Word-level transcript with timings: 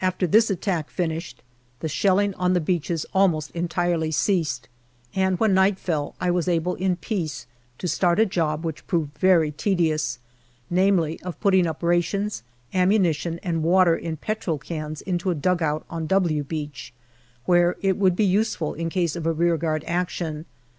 320 0.00 0.30
GALLIPOLI 0.30 0.30
DIARY 0.30 0.38
After 0.38 0.54
this 0.54 0.58
attack 0.58 0.90
finished, 0.90 1.42
the 1.80 1.88
shelling 1.90 2.32
on 2.36 2.54
the 2.54 2.58
beaches 2.58 3.04
almost 3.12 3.50
entirely 3.50 4.10
ceased, 4.10 4.66
and 5.14 5.38
when 5.38 5.52
night 5.52 5.78
fell 5.78 6.14
I 6.18 6.30
was 6.30 6.48
able 6.48 6.74
in 6.76 6.96
peace 6.96 7.46
to 7.76 7.86
start 7.86 8.18
a 8.18 8.24
job 8.24 8.64
which 8.64 8.86
proved 8.86 9.18
very 9.18 9.50
tedious, 9.52 10.20
namely 10.70 11.20
of 11.20 11.38
putting 11.40 11.66
up 11.66 11.82
rations, 11.82 12.42
ammunition, 12.72 13.38
and 13.42 13.62
water 13.62 13.94
in 13.94 14.16
petrol 14.16 14.56
cans 14.56 15.02
into 15.02 15.28
a 15.30 15.34
dugout 15.34 15.84
on" 15.90 16.06
W" 16.06 16.42
Beach, 16.44 16.94
where 17.44 17.76
it 17.82 17.98
would 17.98 18.16
be 18.16 18.24
useful 18.24 18.72
in 18.72 18.88
case 18.88 19.16
of 19.16 19.26
a 19.26 19.32
rearguard 19.34 19.84
action. 19.86 20.46